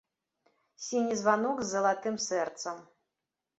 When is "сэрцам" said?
2.27-2.83